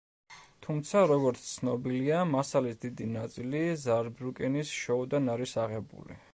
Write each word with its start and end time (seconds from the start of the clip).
თუმცა, 0.67 1.03
როგორც 1.11 1.43
ცნობილია, 1.49 2.23
მასალის 2.33 2.81
დიდი 2.87 3.09
ნაწილი 3.19 3.63
ზაარბრიუკენის 3.85 4.75
შოუდან 4.81 5.33
არის 5.37 5.59
აღებული. 5.67 6.23